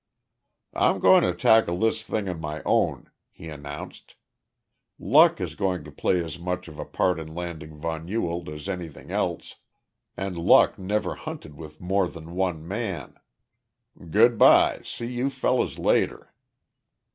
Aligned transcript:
"I'm 0.73 0.99
going 0.99 1.21
to 1.21 1.31
tackle 1.31 1.77
this 1.77 2.01
thing 2.01 2.27
on 2.27 2.41
my 2.41 2.63
own," 2.65 3.11
he 3.29 3.49
announced. 3.49 4.15
"Luck 4.97 5.39
is 5.39 5.53
going 5.53 5.83
to 5.83 5.91
play 5.91 6.23
as 6.23 6.39
much 6.39 6.67
of 6.67 6.79
a 6.79 6.85
part 6.85 7.19
in 7.19 7.35
landing 7.35 7.75
von 7.77 8.07
Ewald 8.07 8.49
as 8.49 8.67
anything 8.67 9.11
else 9.11 9.57
and 10.17 10.39
luck 10.39 10.79
never 10.79 11.13
hunted 11.13 11.53
with 11.55 11.79
more 11.79 12.07
than 12.07 12.31
one 12.33 12.67
man. 12.67 13.13
Good 14.09 14.39
by! 14.39 14.79
See 14.83 15.05
you 15.05 15.29
fellows 15.29 15.77
later." 15.77 16.33